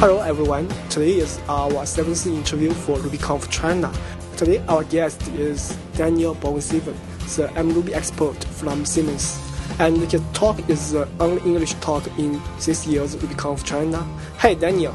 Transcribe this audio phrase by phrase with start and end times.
[0.00, 3.92] Hello everyone, today is our seventh interview for RubyConf China.
[4.38, 6.96] Today our guest is Daniel Bovensiepen,
[7.36, 9.38] the mRuby expert from Siemens.
[9.78, 13.98] And his talk is the only English talk in this year's RubyConf China.
[14.38, 14.94] Hey Daniel.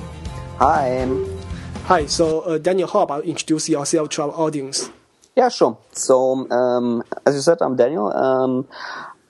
[0.57, 1.07] Hi.
[1.83, 4.89] Hi, so uh, Daniel, how about introduce yourself to our audience?
[5.35, 5.77] Yeah, sure.
[5.91, 8.11] So, um, as you said, I'm Daniel.
[8.11, 8.67] Um,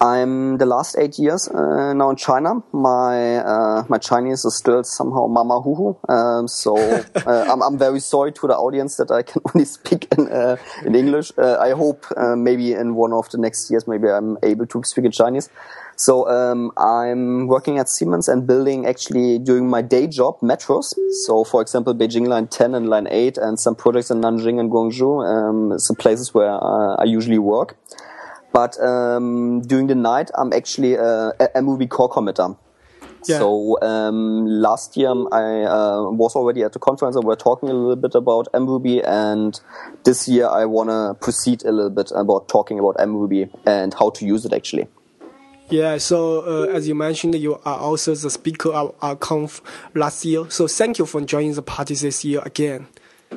[0.02, 2.62] I'm the last eight years uh, now in China.
[2.74, 5.96] My uh, my Chinese is still somehow mama huhu.
[6.10, 6.76] Um, so
[7.16, 10.58] uh, I'm, I'm very sorry to the audience that I can only speak in uh,
[10.86, 11.32] in English.
[11.38, 14.84] Uh, I hope uh, maybe in one of the next years maybe I'm able to
[14.84, 15.50] speak in Chinese.
[15.98, 20.94] So um, I'm working at Siemens and building actually during my day job metros.
[21.26, 24.70] So for example, Beijing Line 10 and Line 8 and some projects in Nanjing and
[24.70, 25.24] Guangzhou.
[25.26, 27.78] Um, some places where I usually work.
[28.56, 32.58] But um, during the night, I'm actually a, a mRuby core committer.
[33.26, 33.40] Yeah.
[33.40, 37.74] So um, last year I uh, was already at the conference and we're talking a
[37.74, 39.60] little bit about mRuby, and
[40.06, 44.10] this year I want to proceed a little bit about talking about mRuby and how
[44.12, 44.88] to use it actually.
[45.70, 49.62] Yeah, so uh, as you mentioned, you are also the speaker of our conf
[49.96, 50.50] last year.
[50.50, 52.88] So thank you for joining the party this year again.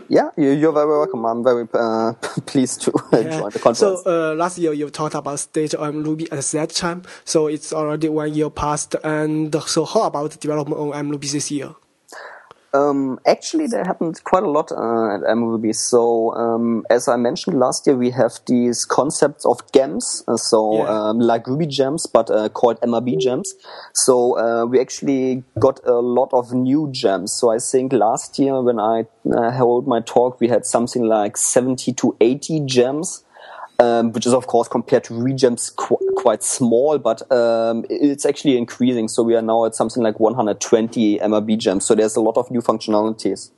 [0.08, 1.24] Yeah, you're very welcome.
[1.24, 2.12] I'm very uh,
[2.46, 3.38] pleased to yeah.
[3.38, 3.78] join the conference.
[3.78, 7.02] So uh, last year you talked about state mRuby at that time.
[7.24, 8.96] So it's already one year past.
[9.04, 11.74] And so how about the development on mRuby this year?
[12.74, 15.74] Um, actually, there happened quite a lot uh, at mRuby.
[15.74, 20.78] So, um, as I mentioned last year, we have these concepts of gems, uh, so
[20.78, 20.88] yeah.
[20.88, 23.54] um, like Ruby gems, but uh, called MRB gems.
[23.94, 27.32] So uh, we actually got a lot of new gems.
[27.32, 31.36] So I think last year when I uh, held my talk, we had something like
[31.36, 33.24] 70 to 80 gems
[33.80, 38.58] um, which is of course compared to RubyGems qu- quite small, but um, it's actually
[38.58, 39.06] increasing.
[39.06, 41.84] So we are now at something like 120 MRB gems.
[41.84, 43.50] So there's a lot of new functionalities.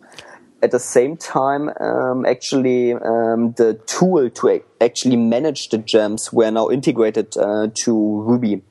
[0.62, 6.30] At the same time, um, actually, um, the tool to a- actually manage the gems
[6.30, 8.62] were now integrated uh, to Ruby.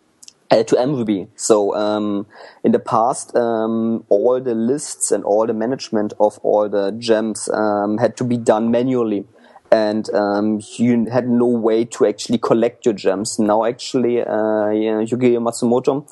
[0.51, 1.27] Uh, to mRuby.
[1.35, 2.25] So um,
[2.63, 7.47] in the past, um, all the lists and all the management of all the gems
[7.53, 9.27] um, had to be done manually
[9.71, 13.37] and um, you had no way to actually collect your gems.
[13.39, 15.03] Now, actually, uh, yeah,
[15.39, 16.07] Matsumoto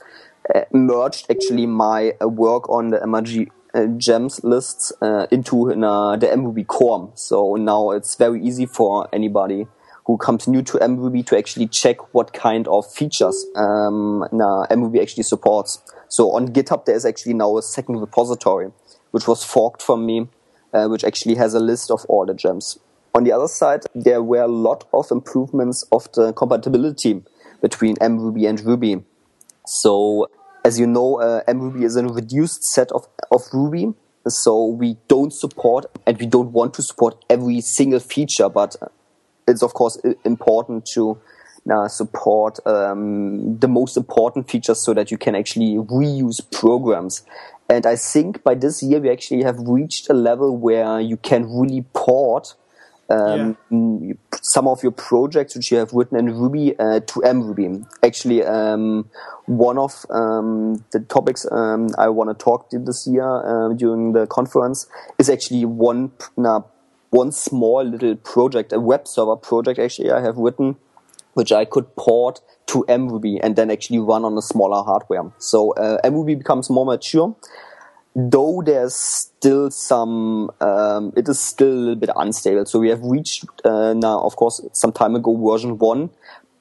[0.53, 4.91] uh, merged actually my uh, work on the MRG uh, gems lists
[5.31, 7.12] into the mRuby core.
[7.16, 9.68] So now it's very easy for anybody
[10.06, 15.81] who comes new to mRuby to actually check what kind of features um, actually supports.
[16.07, 18.72] So on GitHub, there is actually now a second repository,
[19.12, 20.29] which was forked from me,
[20.72, 22.79] which actually has a list of all the gems.
[23.13, 27.23] On the other side, there were a lot of improvements of the compatibility
[27.62, 29.03] between mRuby and Ruby.
[29.66, 30.29] So,
[30.63, 33.94] as you know, uh, mRuby is a reduced set of, of Ruby.
[34.28, 38.75] So we don't support and we don't want to support every single feature, but
[39.47, 41.18] it's of course important to
[41.72, 47.24] uh, support um, the most important features so that you can actually reuse programs.
[47.69, 51.44] And I think by this year we actually have reached a level where you can
[51.44, 52.56] really port
[53.09, 54.13] um, yeah.
[54.41, 57.85] some of your projects which you have written in Ruby uh, to mRuby.
[58.03, 59.09] Actually, um,
[59.45, 64.13] one of um, the topics um, I want to talk to this year uh, during
[64.13, 64.88] the conference
[65.19, 66.12] is actually one
[67.09, 69.79] one small little project, a web server project.
[69.79, 70.75] Actually, I have written
[71.34, 75.31] which I could port to mRuby and then actually run on a smaller hardware.
[75.38, 77.35] So uh, mRuby becomes more mature
[78.18, 82.66] though there's still some, um, it is still a little bit unstable.
[82.66, 86.10] So we have reached uh, now, of course, some time ago version one,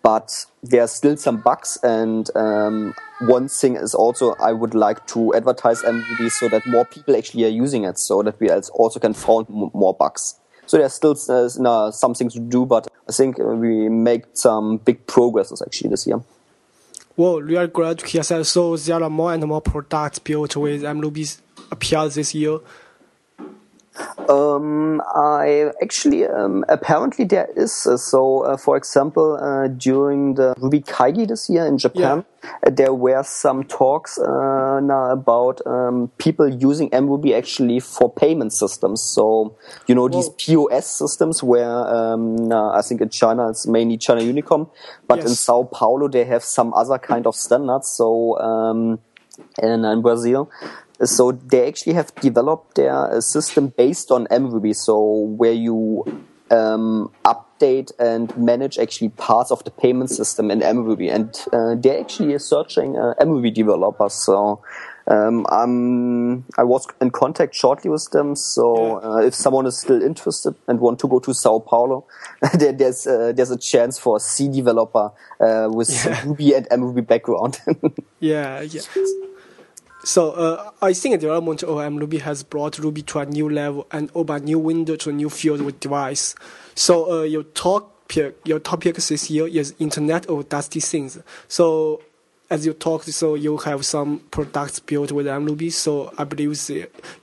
[0.03, 1.79] but there are still some bugs.
[1.83, 6.85] And um, one thing is also I would like to advertise mRuby so that more
[6.85, 10.39] people actually are using it, so that we also can find more bugs.
[10.67, 15.07] So there's still uh, some things to do, but I think we make some big
[15.07, 16.21] progresses actually this year.
[17.17, 18.45] Well, we are glad to hear that.
[18.45, 22.61] So there are more and more products built with mRuby's appear this year?
[24.29, 27.87] Um, I actually um, apparently there is.
[27.87, 32.51] Uh, so, uh, for example, uh, during the Ruby Kaigi this year in Japan, yeah.
[32.65, 38.53] Uh, there were some talks uh, now about um, people using mRuby actually for payment
[38.53, 39.03] systems.
[39.03, 40.69] So, you know, these Whoa.
[40.69, 44.69] POS systems where um, I think in China it's mainly China UnionPay,
[45.09, 45.29] but yes.
[45.29, 47.89] in Sao Paulo they have some other kind of standards.
[47.91, 48.39] So.
[48.39, 48.99] Um,
[49.63, 50.51] in, in Brazil,
[51.05, 54.99] so they actually have developed their system based on mRuby, so
[55.37, 56.05] where you
[56.51, 62.01] um, update and manage actually parts of the payment system in mRuby, and uh, they're
[62.01, 64.15] actually searching uh, mRuby developers.
[64.15, 64.63] So
[65.09, 70.03] Um, I'm, I was in contact shortly with them, so uh, if someone is still
[70.03, 72.07] interested and want to go to Sao Paulo,
[72.55, 76.25] there, there's uh, there's a chance for a C developer uh, with yeah.
[76.25, 77.61] Ruby and MRuby background.
[78.21, 78.83] yeah, yeah.
[80.07, 83.89] So uh, I think the development of MRuby has brought Ruby to a new level
[83.91, 86.37] and opened a new window to a new field with device.
[86.77, 91.19] So uh, your topic, your topic this year is Internet of Dusty Things.
[91.49, 92.03] So
[92.51, 95.73] as you talked, so you have some products built with MRuby.
[95.73, 96.71] So I believe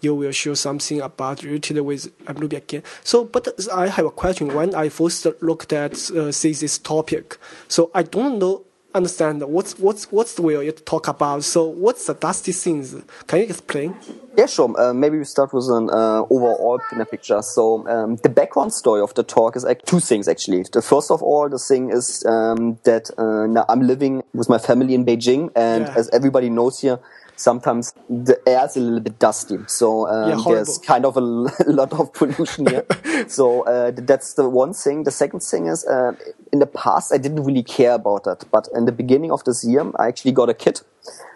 [0.01, 2.83] you will show something about related with MRuby again.
[3.05, 4.53] So, but I have a question.
[4.53, 7.37] When I first looked at uh, see this topic,
[7.69, 11.43] so I don't know understand what's what's what's the way you talk about.
[11.43, 12.95] So what's the dusty things?
[13.27, 13.95] Can you explain?
[14.37, 14.73] Yeah, sure.
[14.79, 16.79] Uh, maybe we start with an uh, overall
[17.09, 17.41] picture.
[17.41, 20.63] So um, the background story of the talk is like two things actually.
[20.71, 24.57] The first of all, the thing is um, that uh, now I'm living with my
[24.57, 25.93] family in Beijing, and yeah.
[25.95, 26.99] as everybody knows here,
[27.35, 29.57] sometimes the air is a little bit dusty.
[29.67, 31.21] So um, yeah, there's kind of a
[31.67, 32.85] lot of pollution here.
[33.27, 35.03] so uh, that's the one thing.
[35.03, 36.13] The second thing is, uh,
[36.51, 38.45] in the past, I didn't really care about that.
[38.51, 40.81] But in the beginning of this year, I actually got a kid.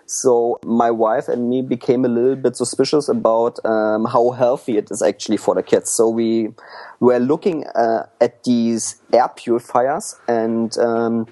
[0.08, 4.90] So my wife and me became a little bit suspicious about um, how healthy it
[4.90, 5.92] is actually for the kids.
[5.92, 6.52] So we
[7.02, 11.28] were looking uh, at these air purifiers and um,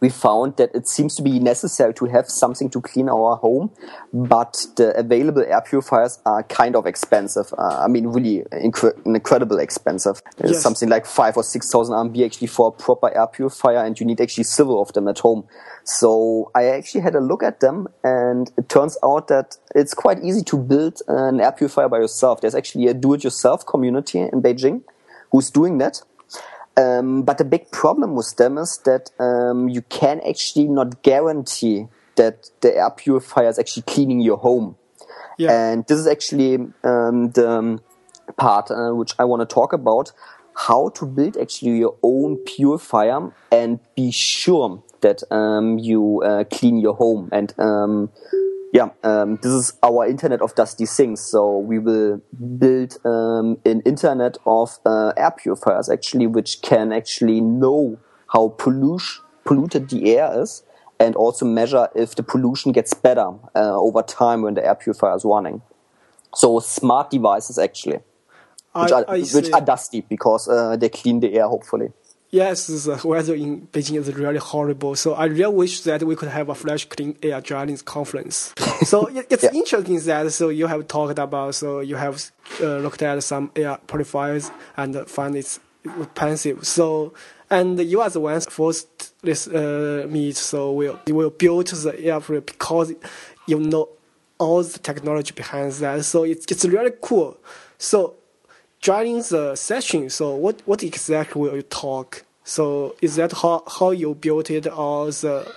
[0.00, 3.70] we found that it seems to be necessary to have something to clean our home,
[4.12, 7.52] but the available air purifiers are kind of expensive.
[7.56, 10.20] Uh, I mean, really incre- incredible expensive.
[10.42, 10.62] Yes.
[10.62, 14.06] Something like five or six thousand RMB actually for a proper air purifier, and you
[14.06, 15.46] need actually several of them at home.
[15.84, 20.22] So I actually had a look at them, and it turns out that it's quite
[20.22, 22.40] easy to build an air purifier by yourself.
[22.40, 24.82] There's actually a do-it-yourself community in Beijing
[25.32, 26.02] who's doing that
[26.76, 31.86] um, but the big problem with them is that um, you can actually not guarantee
[32.16, 34.76] that the air purifier is actually cleaning your home.
[35.38, 35.52] Yeah.
[35.52, 37.80] And this is actually um, the um,
[38.36, 40.12] part uh, which I want to talk about
[40.54, 46.78] how to build actually your own purifier and be sure that um, you uh, clean
[46.78, 48.10] your home and um,
[48.76, 51.22] yeah, um, this is our Internet of Dusty Things.
[51.22, 52.20] So we will
[52.58, 57.98] build um, an Internet of uh, air purifiers actually, which can actually know
[58.34, 60.62] how pollution, polluted the air is
[61.00, 65.16] and also measure if the pollution gets better uh, over time when the air purifier
[65.16, 65.62] is running.
[66.34, 68.00] So smart devices actually,
[68.74, 71.92] which, I, are, I which are dusty because uh, they clean the air hopefully.
[72.30, 74.96] Yes, the weather in Beijing is really horrible.
[74.96, 78.52] So I really wish that we could have a flash clean air Drylings conference.
[78.84, 79.50] so it's yeah.
[79.52, 82.22] interesting that so you have talked about so you have
[82.60, 86.66] uh, looked at some air purifiers and find it's expensive.
[86.66, 87.14] So
[87.48, 90.36] and you are the ones first this uh, meet.
[90.36, 92.92] So will you will build the air purifier because
[93.46, 93.88] you know
[94.38, 96.04] all the technology behind that.
[96.04, 97.38] So it's it's really cool.
[97.78, 98.14] So
[98.82, 102.24] during the session, so what, what exactly will you talk?
[102.44, 105.52] So is that how, how you built it or the,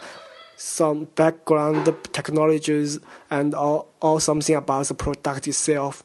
[0.56, 3.00] some background technologies
[3.30, 6.04] and or something about the product itself?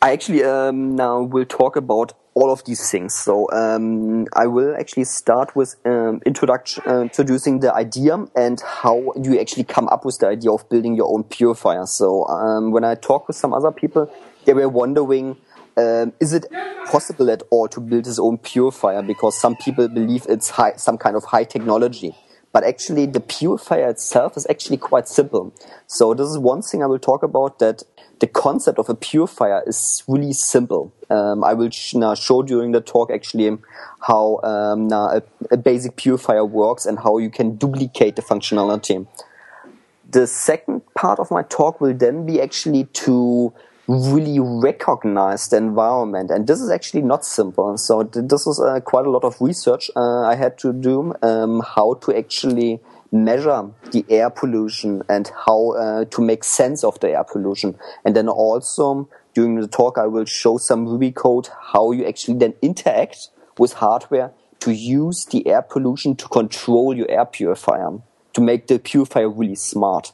[0.00, 3.14] I actually um, now will talk about all of these things.
[3.14, 9.12] So um, I will actually start with um, introduction, uh, introducing the idea and how
[9.16, 11.86] you actually come up with the idea of building your own purifier.
[11.86, 14.12] So um, when I talk with some other people,
[14.44, 15.36] they were wondering
[15.76, 16.46] um, is it
[16.86, 19.02] possible at all to build his own purifier?
[19.02, 22.14] Because some people believe it's high, some kind of high technology.
[22.52, 25.52] But actually, the purifier itself is actually quite simple.
[25.88, 27.82] So this is one thing I will talk about that
[28.20, 30.92] the concept of a purifier is really simple.
[31.10, 33.58] Um, I will sh now show during the talk actually
[34.00, 39.06] how um, a, a basic purifier works and how you can duplicate the functionality.
[40.08, 43.52] The second part of my talk will then be actually to
[43.86, 46.30] really recognize the environment.
[46.30, 47.76] And this is actually not simple.
[47.76, 51.60] So this is uh, quite a lot of research uh, I had to do um,
[51.60, 52.80] how to actually
[53.12, 57.76] measure the air pollution and how uh, to make sense of the air pollution.
[58.04, 62.38] And then also during the talk, I will show some Ruby code how you actually
[62.38, 67.98] then interact with hardware to use the air pollution to control your air purifier,
[68.32, 70.12] to make the purifier really smart.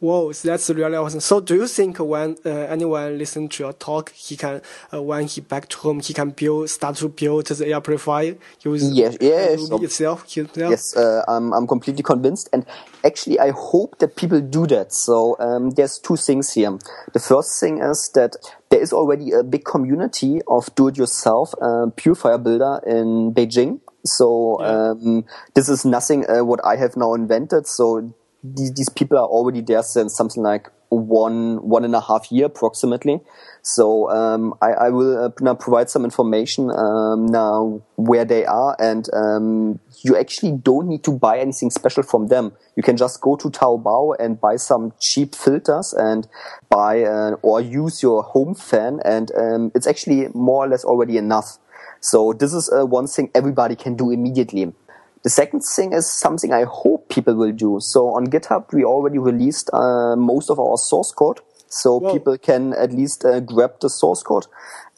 [0.00, 1.20] Whoa, that's really awesome.
[1.20, 4.62] So, do you think when uh, anyone listen to your talk, he can,
[4.94, 8.36] uh, when he back to home, he can build, start to build the air purifier
[8.62, 10.70] use yes, yes, so, itself, himself?
[10.70, 12.48] Yes, uh, I'm, I'm completely convinced.
[12.50, 12.64] And
[13.04, 14.94] actually, I hope that people do that.
[14.94, 16.78] So, um, there's two things here.
[17.12, 18.36] The first thing is that
[18.70, 23.80] there is already a big community of do-it-yourself uh, purifier builder in Beijing.
[24.06, 27.66] So, um, this is nothing uh, what I have now invented.
[27.66, 32.30] So, these, these people are already there since something like one one and a half
[32.32, 33.20] year approximately.
[33.62, 38.74] So um, I, I, will uh, now provide some information um, now where they are,
[38.80, 42.52] and um, you actually don't need to buy anything special from them.
[42.76, 46.26] You can just go to Taobao and buy some cheap filters and
[46.70, 51.16] buy uh, or use your home fan, and um, it's actually more or less already
[51.16, 51.58] enough.
[52.00, 54.72] So this is uh, one thing everybody can do immediately.
[55.22, 57.78] The second thing is something I hope people will do.
[57.80, 61.40] So on GitHub, we already released uh, most of our source code.
[61.68, 62.12] So Whoa.
[62.12, 64.46] people can at least uh, grab the source code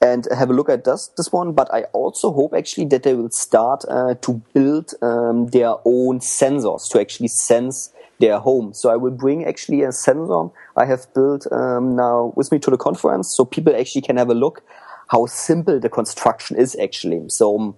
[0.00, 1.52] and have a look at this, this one.
[1.52, 6.20] But I also hope actually that they will start uh, to build um, their own
[6.20, 8.72] sensors to actually sense their home.
[8.72, 12.70] So I will bring actually a sensor I have built um, now with me to
[12.70, 14.62] the conference, so people actually can have a look
[15.08, 17.28] how simple the construction is actually.
[17.28, 17.76] So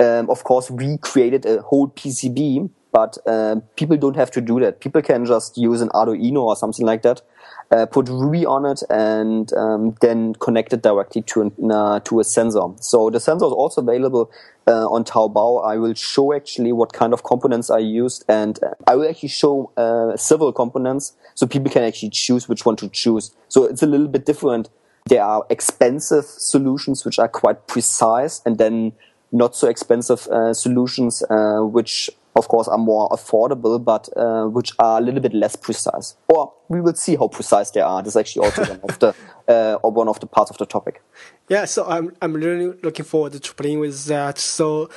[0.00, 4.60] um, of course, we created a whole PCB, but uh, people don't have to do
[4.60, 4.80] that.
[4.80, 7.22] People can just use an Arduino or something like that,
[7.70, 12.24] uh, put Ruby on it, and um, then connect it directly to uh, to a
[12.24, 12.62] sensor.
[12.80, 14.30] So the sensor is also available
[14.66, 15.66] uh, on Taobao.
[15.66, 19.72] I will show actually what kind of components I used, and I will actually show
[19.76, 23.32] uh, several components so people can actually choose which one to choose.
[23.48, 24.70] So it's a little bit different.
[25.06, 28.92] There are expensive solutions which are quite precise, and then
[29.32, 34.72] not so expensive uh, solutions, uh, which of course are more affordable, but uh, which
[34.78, 36.14] are a little bit less precise.
[36.28, 38.02] Or we will see how precise they are.
[38.02, 39.14] This is actually also one of the
[39.48, 41.02] uh, or one of the parts of the topic.
[41.48, 44.38] Yeah, so I'm I'm really looking forward to playing with that.
[44.38, 44.90] So.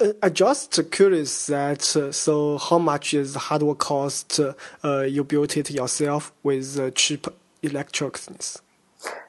[0.00, 4.40] Uh, I just curious that uh, so how much is the hardware cost
[4.82, 7.26] you built it yourself with cheap
[7.62, 8.62] electronics?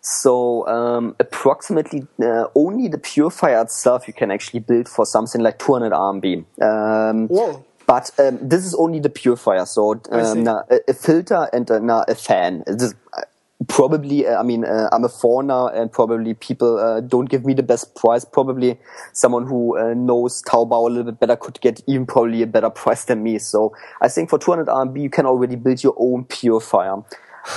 [0.02, 5.60] So um, approximately uh, only the purifier itself you can actually build for something like
[5.60, 6.62] 200 RMB.
[6.62, 7.66] Um, Whoa.
[7.86, 12.16] But um, this is only the purifier, so um, a, a, filter and a, a
[12.16, 12.64] fan.
[12.66, 13.22] This, uh,
[13.68, 17.54] probably, uh, I mean, uh, I'm a foreigner, and probably people uh, don't give me
[17.54, 18.24] the best price.
[18.26, 18.80] Probably
[19.12, 22.70] someone who uh, knows Taobao a little bit better could get even probably a better
[22.84, 23.40] price than me.
[23.40, 27.04] So I think for 200 RMB you can already build your own purifier.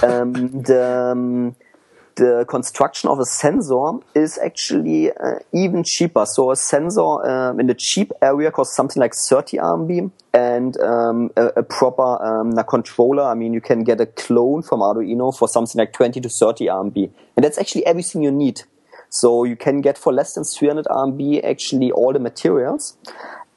[0.03, 0.33] Um,
[0.63, 1.57] the um,
[2.17, 6.25] the construction of a sensor is actually uh, even cheaper.
[6.27, 11.31] So a sensor um, in the cheap area costs something like 30 RMB and um,
[11.37, 13.23] a, a, proper um, a controller.
[13.23, 16.67] I mean, you can get a clone from Arduino for something like 20 to 30
[16.67, 17.11] RMB.
[17.37, 18.63] And that's actually everything you need.
[19.11, 22.97] So you can get for less than 300 RMB actually all the materials.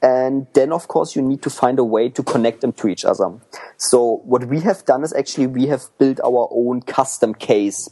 [0.02, 3.04] And then, of course, you need to find a way to connect them to each
[3.04, 3.32] other.
[3.76, 7.88] So what we have done is actually we have built our own custom case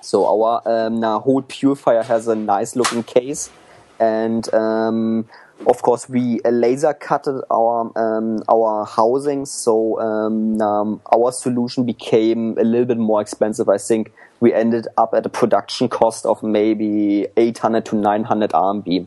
[0.00, 3.50] so our um, whole purifier has a nice looking case,
[3.98, 5.28] and um,
[5.66, 9.46] of course we laser cutted our um, our housing.
[9.46, 13.68] So um, um, our solution became a little bit more expensive.
[13.68, 19.06] I think we ended up at a production cost of maybe 800 to 900 RMB.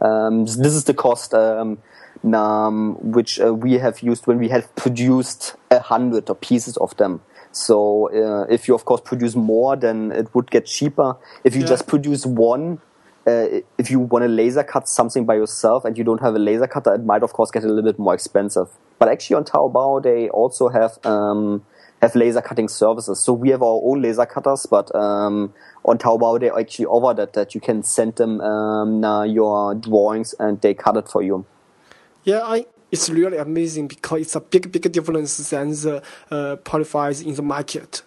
[0.00, 1.34] Um, this is the cost.
[3.02, 7.20] which uh, we have used when we have produced a hundred pieces of them.
[7.52, 11.16] So uh, if you of course produce more, then it would get cheaper.
[11.44, 11.68] If you yeah.
[11.68, 12.80] just produce one,
[13.26, 16.38] uh, if you want to laser cut something by yourself and you don't have a
[16.38, 18.68] laser cutter, it might of course get a little bit more expensive.
[18.98, 21.64] But actually on Taobao they also have um,
[22.00, 23.22] have laser cutting services.
[23.22, 25.54] So we have our own laser cutters, but um,
[25.84, 30.60] on Taobao they actually offer that that you can send them um, your drawings and
[30.60, 31.44] they cut it for you.
[32.24, 37.22] Yeah, I it's really amazing because it's a big, big difference than the uh, purifiers
[37.22, 38.02] in the market.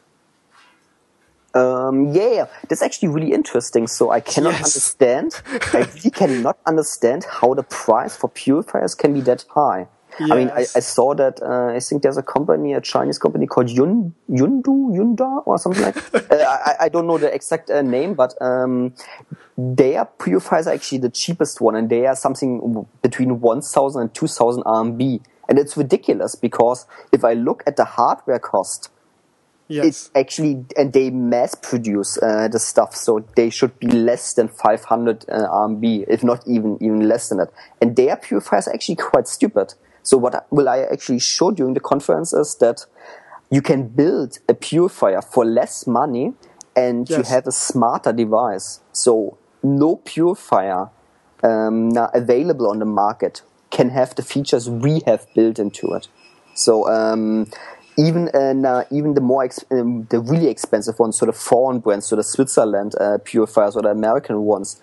[1.55, 3.87] Um, yeah, that's actually really interesting.
[3.87, 4.75] So I cannot yes.
[4.75, 5.41] understand,
[5.73, 9.87] I really cannot understand how the price for purifiers can be that high.
[10.19, 10.31] Yes.
[10.31, 11.41] I mean, I, I saw that.
[11.41, 15.83] Uh, I think there's a company, a Chinese company called Yun Yundu Yunda or something
[15.83, 15.97] like.
[16.31, 18.93] uh, I, I don't know the exact uh, name, but um,
[19.57, 24.63] their purifiers are actually the cheapest one, and they are something between 1,000 and 2,000
[24.63, 28.89] RMB, and it's ridiculous because if I look at the hardware cost.
[29.67, 29.85] Yes.
[29.85, 34.47] It's actually, and they mass produce uh, the stuff, so they should be less than
[34.47, 37.49] 500 uh, RMB, if not even even less than that.
[37.81, 39.73] And their purifiers are actually quite stupid
[40.05, 42.85] so what will I actually show during the conference is that
[43.49, 46.33] you can build a purifier for less money
[46.75, 47.17] and yes.
[47.17, 48.81] you have a smarter device.
[48.91, 50.89] So no purifier
[51.43, 56.07] um, available on the market can have the features we have built into it.
[56.53, 57.47] So um,
[57.97, 62.15] even uh, even the more um, the really expensive ones, so the foreign brands, so
[62.15, 64.79] the Switzerland uh, purifiers or the American ones,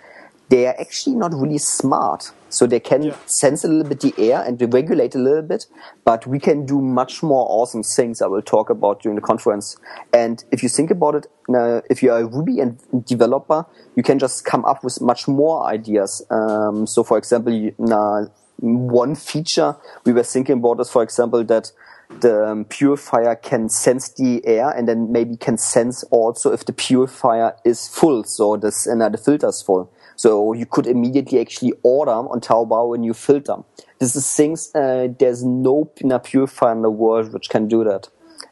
[0.53, 2.31] they are actually not really smart.
[2.51, 3.17] So they can yeah.
[3.25, 5.65] sense a little bit the air and regulate a little bit,
[6.05, 9.79] but we can do much more awesome things I will talk about during the conference.
[10.13, 13.65] And if you think about it, uh, if you are a Ruby and developer,
[13.97, 16.23] you can just come up with much more ideas.
[16.29, 18.27] Um, so for example, uh,
[18.59, 21.73] one feature we were thinking about is, for example, that
[22.21, 26.75] the um, purifier can sense the air and then maybe can sense also if the
[26.75, 28.23] purifier is full.
[28.25, 29.91] So this, uh, the filter is full.
[30.23, 33.57] So you could immediately actually order on Taobao a new filter.
[33.99, 38.09] This is things, uh, there's no purifier in the world which can do that.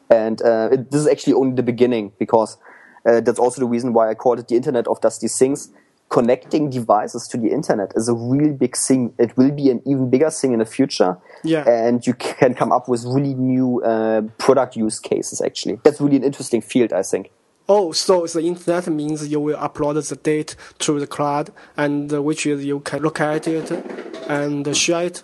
[0.09, 2.57] And uh, it, this is actually only the beginning because
[3.05, 5.71] uh, that's also the reason why I called it the Internet of Dusty Things.
[6.09, 9.13] Connecting devices to the internet is a really big thing.
[9.17, 11.17] It will be an even bigger thing in the future.
[11.45, 11.63] Yeah.
[11.65, 15.79] And you can come up with really new uh, product use cases, actually.
[15.85, 17.31] That's really an interesting field, I think.
[17.73, 22.21] Oh, so the internet means you will upload the data to the cloud, and uh,
[22.21, 23.71] which is you can look at it
[24.27, 25.23] and share it.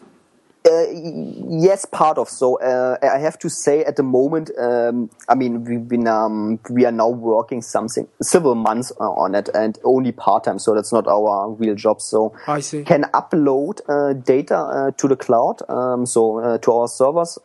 [0.65, 2.29] Uh, yes, part of.
[2.29, 6.57] So uh, I have to say, at the moment, um, I mean, we've been um,
[6.69, 10.57] we are now working something several months on it, and only part time.
[10.57, 11.99] So that's not our real job.
[11.99, 12.85] So I see.
[12.85, 17.37] Can upload uh, data uh, to the cloud, um, so uh, to our servers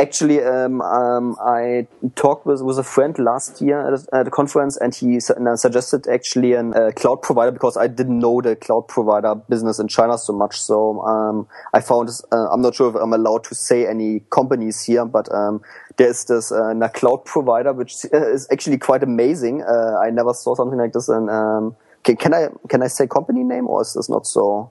[0.00, 4.30] Actually, um, um, I talked with, with a friend last year at a, at a
[4.30, 8.40] conference, and he su uh, suggested actually a uh, cloud provider because I didn't know
[8.40, 10.60] the cloud provider business in China so much.
[10.60, 14.84] So um, I found uh, I'm not sure if I'm allowed to say any companies
[14.84, 15.62] here, but um,
[15.96, 19.62] there's this uh, cloud provider which is actually quite amazing.
[19.62, 21.08] Uh, I never saw something like this.
[21.08, 21.74] And um,
[22.04, 24.70] can, can I can I say company name or is this not so?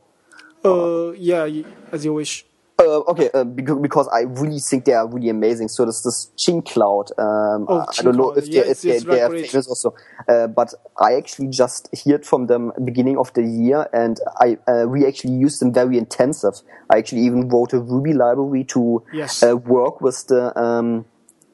[0.63, 1.49] Uh, yeah,
[1.91, 2.46] as you wish.
[2.79, 5.67] Uh, okay, uh, because I really think they are really amazing.
[5.67, 7.09] So there's this Qing Cloud.
[7.17, 9.95] Um, oh, I don't know if they, yes, if they, they are famous also,
[10.29, 14.85] uh, but I actually just heard from them beginning of the year, and I uh,
[14.87, 16.53] we actually used them very intensive.
[16.91, 19.41] I actually even wrote a Ruby library to yes.
[19.41, 20.57] Uh, work with the.
[20.59, 21.05] Um,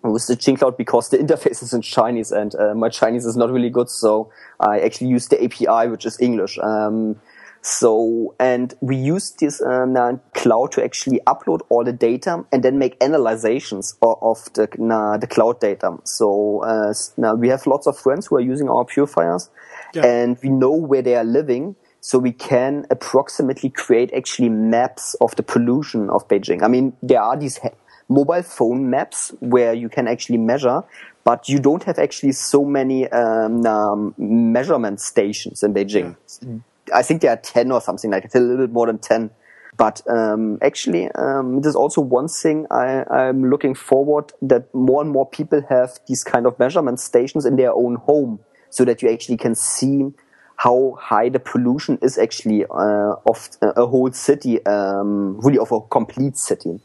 [0.03, 3.37] with the Qing Cloud because the interface is in Chinese and uh, my Chinese is
[3.37, 6.59] not really good, so I actually used the API, which is English.
[6.59, 7.21] Um,
[7.65, 12.77] so, and we use this uh, cloud to actually upload all the data and then
[12.77, 15.95] make analyzations of, of the, uh, the cloud data.
[16.03, 19.49] So, uh, now we have lots of friends who are using our purifiers
[19.93, 20.05] yeah.
[20.05, 21.77] and we know where they are living.
[22.01, 26.63] So we can approximately create actually maps of the pollution of Beijing.
[26.63, 27.61] I mean, there are these
[28.09, 30.83] mobile phone maps where you can actually measure,
[31.23, 36.17] but you don't have actually so many um, um, measurement stations in Beijing.
[36.41, 36.55] Yeah.
[36.93, 39.29] I think there are 10 or something like it, a little bit more than 10.
[39.77, 45.09] But um, actually, um, there's also one thing I, I'm looking forward that more and
[45.09, 49.09] more people have these kind of measurement stations in their own home so that you
[49.09, 50.11] actually can see
[50.57, 55.81] how high the pollution is actually uh, of a whole city, um, really of a
[55.81, 56.79] complete city.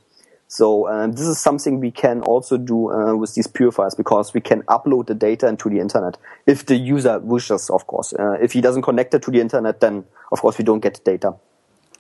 [0.49, 4.41] So um, this is something we can also do uh, with these purifiers because we
[4.41, 8.15] can upload the data into the internet if the user wishes, of course.
[8.15, 11.05] Uh, if he doesn't connect it to the internet, then of course we don't get
[11.05, 11.35] data.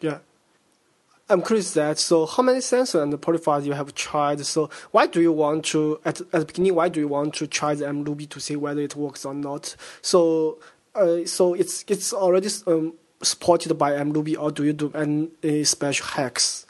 [0.00, 0.18] Yeah.
[1.30, 4.44] I'm curious that so how many sensors and purifiers you have tried?
[4.46, 6.74] So why do you want to at, at the beginning?
[6.74, 9.76] Why do you want to try the MRuby to see whether it works or not?
[10.00, 10.58] So
[10.94, 16.06] uh, so it's it's already um, supported by MRuby, or do you do any special
[16.06, 16.64] hacks?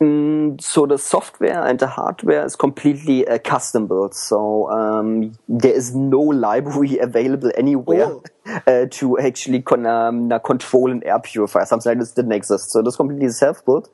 [0.00, 4.14] Mm, so the software and the hardware is completely uh, custom built.
[4.14, 8.22] So um, there is no library available anywhere oh.
[8.66, 11.64] uh, to actually con- um, control an air purifier.
[11.64, 12.70] Something like this didn't exist.
[12.70, 13.90] So that's completely self built.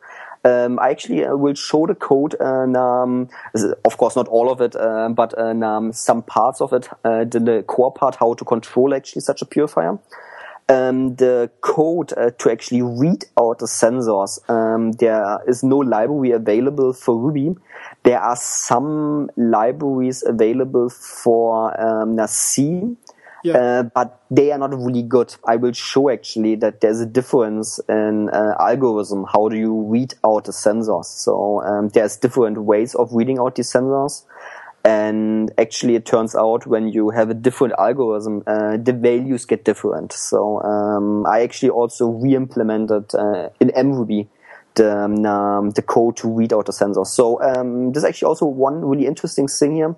[0.46, 3.30] Um, I actually uh, will show the code, and um,
[3.86, 7.24] of course not all of it, uh, but uh, um, some parts of it, uh,
[7.24, 9.98] the, the core part, how to control actually such a purifier
[10.68, 14.38] um, the code uh, to actually read out the sensors.
[14.48, 17.55] Um, there is no library available for Ruby.
[18.05, 22.96] There are some libraries available for um, C,
[23.44, 23.57] yeah.
[23.57, 25.35] uh, but they are not really good.
[25.46, 29.27] I will show actually that there's a difference in uh, algorithm.
[29.33, 31.07] How do you read out the sensors?
[31.07, 34.24] So um, there's different ways of reading out these sensors.
[34.84, 39.64] And actually, it turns out when you have a different algorithm, uh, the values get
[39.64, 40.12] different.
[40.12, 44.28] So um, I actually also re-implemented uh, in MRuby
[44.74, 47.04] the, um, the code to read out the sensor.
[47.04, 49.96] So um, there's actually also one really interesting thing here.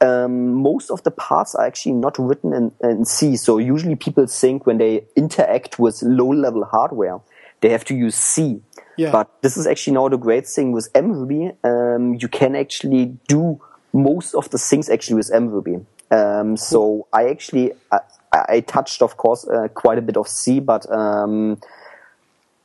[0.00, 3.36] Um, most of the parts are actually not written in, in, C.
[3.36, 7.20] So usually people think when they interact with low-level hardware,
[7.60, 8.60] they have to use C.
[8.96, 9.12] Yeah.
[9.12, 11.56] But this is actually now the great thing with MRuby.
[11.64, 13.60] Um, you can actually do
[13.94, 15.86] most of the things actually with MRuby.
[16.10, 18.00] Um, so I actually I,
[18.32, 21.58] I touched, of course, uh, quite a bit of C, but um,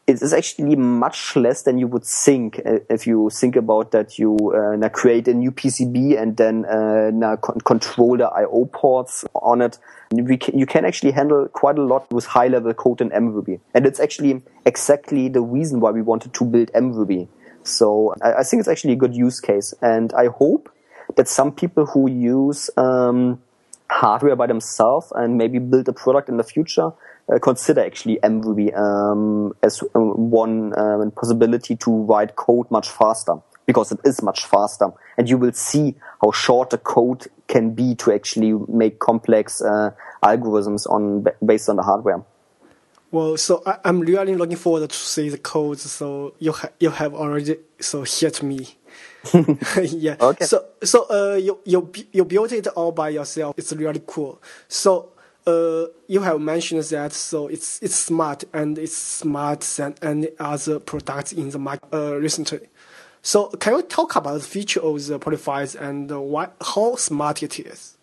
[0.07, 4.17] it is actually much less than you would think uh, if you think about that
[4.17, 9.77] you uh, create a new PCB and then uh, control the I/O ports on it.
[10.09, 13.99] Can, you can actually handle quite a lot with high-level code in MRuby, and it's
[13.99, 17.27] actually exactly the reason why we wanted to build MRuby.
[17.61, 20.71] So I, I think it's actually a good use case, and I hope
[21.15, 23.41] that some people who use um,
[23.89, 26.91] hardware by themselves and maybe build a product in the future
[27.33, 33.35] uh, consider actually MRuby um, as uh, one um, possibility to write code much faster
[33.65, 35.93] because it is much faster, and you will see
[36.23, 39.91] how short the code can be to actually make complex uh,
[40.23, 42.23] algorithms on based on the hardware.
[43.11, 45.83] Well, so I, am really looking forward to see the codes.
[45.91, 48.78] So you ha- you have already so hit me.
[49.81, 50.15] yeah.
[50.19, 50.45] Okay.
[50.45, 53.55] So so uh you you you built it all by yourself.
[53.57, 54.41] It's really cool.
[54.67, 55.11] So
[55.47, 60.79] uh, you have mentioned that so it's it's smart and it's smart than any other
[60.79, 62.67] products in the market uh, recently.
[63.21, 67.59] So can you talk about the feature of the purifiers and why how smart it
[67.59, 67.97] is?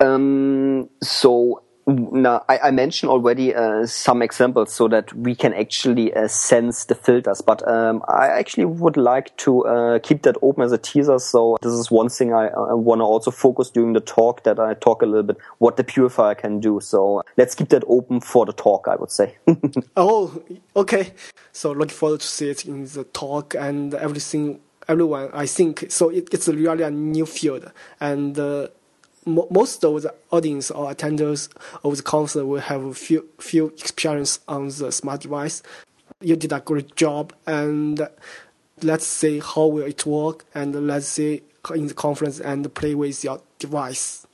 [0.00, 6.14] Um, so now, I, I, mentioned already uh, some examples so that we can actually
[6.14, 10.62] uh, sense the filters, but um, I actually would like to uh, keep that open
[10.62, 11.18] as a teaser.
[11.18, 14.60] So this is one thing I, I want to also focus during the talk that
[14.60, 16.78] I talk a little bit what the purifier can do.
[16.80, 19.36] So let's keep that open for the talk, I would say.
[19.96, 20.40] oh,
[20.76, 21.12] okay.
[21.50, 24.60] So looking forward to see it in the talk and everything.
[24.88, 26.10] Everyone, I think so.
[26.10, 28.68] It, it's really a new field and uh,
[29.26, 31.48] most of the audience or attenders
[31.84, 35.62] of the concert will have a few few experience on the smart device.
[36.20, 38.08] You did a great job, and
[38.82, 41.42] let's see how will it work, and let's see
[41.74, 44.26] in the conference and play with your device.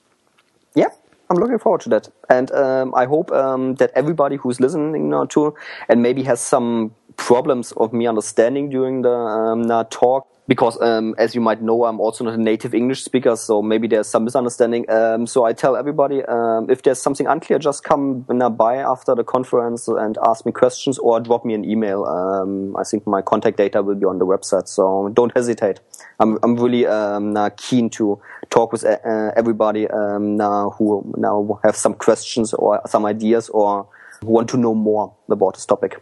[0.75, 0.89] Yeah,
[1.31, 5.27] I'm looking forward to that, and um, I hope um, that everybody who's listening now
[5.27, 5.55] to
[5.89, 11.35] and maybe has some problems of me understanding during the um, talk because um, as
[11.35, 14.91] you might know, I'm also not a native English speaker, so maybe there's some misunderstanding.
[14.91, 19.25] Um, so I tell everybody um, if there's something unclear, just come by after the
[19.25, 22.05] conference and ask me questions or drop me an email.
[22.05, 25.81] Um, I think my contact data will be on the website, so don't hesitate.
[26.19, 28.97] I'm I'm really um, keen to talk with uh,
[29.37, 30.39] everybody um,
[30.79, 33.87] who now have some questions or some ideas or
[34.23, 36.01] want to know more about this topic.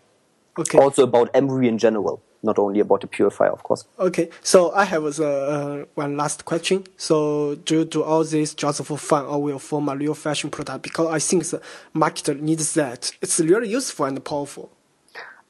[0.59, 0.79] Okay.
[0.79, 3.85] Also about MRuby in general not only about the purifier, of course.
[3.99, 6.85] Okay, so I have uh, one last question.
[6.97, 10.51] So, do you do all this just for fun, or will form a real fashion
[10.51, 10.83] product?
[10.83, 11.61] Because I think the
[11.93, 13.11] market needs that.
[13.21, 14.71] It's really useful and powerful.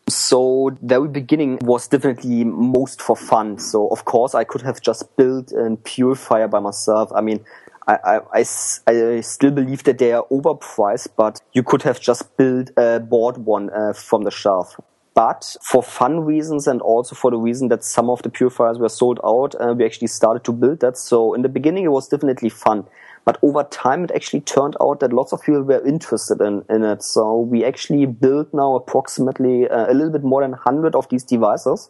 [0.08, 3.58] So the very beginning was definitely most for fun.
[3.58, 7.10] So of course I could have just built a purifier by myself.
[7.12, 7.44] I mean,
[7.88, 12.36] I, I, I, I, still believe that they are overpriced, but you could have just
[12.36, 14.76] built, uh, bought one uh, from the shelf.
[15.16, 18.90] But for fun reasons and also for the reason that some of the purifiers were
[18.90, 20.98] sold out, uh, we actually started to build that.
[20.98, 22.84] So in the beginning, it was definitely fun.
[23.24, 26.84] But over time, it actually turned out that lots of people were interested in, in
[26.84, 27.02] it.
[27.02, 31.24] So we actually built now approximately uh, a little bit more than 100 of these
[31.24, 31.88] devices.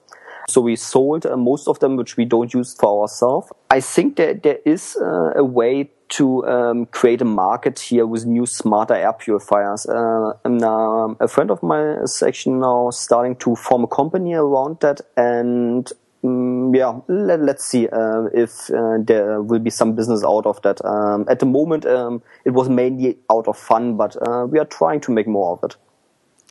[0.49, 3.49] So we sold uh, most of them, which we don't use for ourselves.
[3.71, 8.27] I think that there is uh, a way to um, create a market here with
[8.27, 9.87] new smarter air purifiers.
[9.87, 14.35] Uh, and um, a friend of mine is actually now starting to form a company
[14.35, 19.95] around that and um, yeah, let, us see uh, if uh, there will be some
[19.95, 20.85] business out of that.
[20.85, 24.65] Um, at the moment, um, it was mainly out of fun, but uh, we are
[24.65, 25.77] trying to make more of it.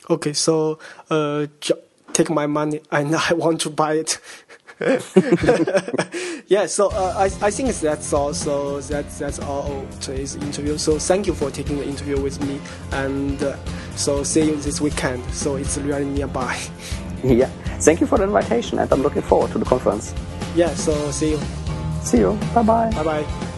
[0.10, 0.80] Okay, so
[1.10, 1.48] uh,
[2.16, 4.20] take my money and I want to buy it.
[6.48, 8.34] yeah, so uh, I, I think that's all.
[8.34, 10.78] So that, that's all today's interview.
[10.78, 12.60] So thank you for taking the interview with me.
[12.92, 13.56] And uh,
[13.96, 15.24] so see you this weekend.
[15.34, 16.60] So it's really nearby.
[17.24, 17.50] Yeah,
[17.80, 18.78] thank you for the invitation.
[18.78, 20.14] And I'm looking forward to the conference.
[20.54, 21.40] Yeah, so see you.
[22.04, 22.38] See you.
[22.54, 22.92] Bye bye.
[22.92, 23.55] Bye bye.